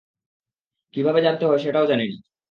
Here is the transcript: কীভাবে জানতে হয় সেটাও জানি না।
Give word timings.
কীভাবে 0.93 1.19
জানতে 1.21 1.43
হয় 1.45 1.59
সেটাও 1.59 1.85
জানি 1.85 2.05
না। 2.11 2.15